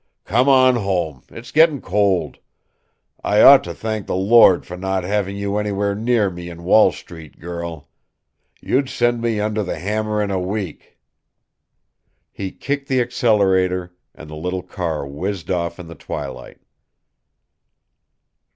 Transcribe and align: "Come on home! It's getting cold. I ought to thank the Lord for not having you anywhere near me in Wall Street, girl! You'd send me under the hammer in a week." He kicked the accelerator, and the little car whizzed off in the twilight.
"Come 0.25 0.49
on 0.49 0.77
home! 0.77 1.21
It's 1.29 1.51
getting 1.51 1.79
cold. 1.79 2.39
I 3.23 3.43
ought 3.43 3.63
to 3.65 3.73
thank 3.75 4.07
the 4.07 4.15
Lord 4.15 4.65
for 4.65 4.75
not 4.75 5.03
having 5.03 5.37
you 5.37 5.57
anywhere 5.59 5.93
near 5.93 6.31
me 6.31 6.49
in 6.49 6.63
Wall 6.63 6.91
Street, 6.91 7.37
girl! 7.39 7.87
You'd 8.61 8.89
send 8.89 9.21
me 9.21 9.39
under 9.39 9.61
the 9.61 9.77
hammer 9.77 10.19
in 10.19 10.31
a 10.31 10.39
week." 10.39 10.97
He 12.31 12.49
kicked 12.51 12.87
the 12.87 12.99
accelerator, 12.99 13.93
and 14.15 14.27
the 14.27 14.35
little 14.35 14.63
car 14.63 15.05
whizzed 15.05 15.51
off 15.51 15.77
in 15.79 15.85
the 15.85 15.93
twilight. 15.93 16.57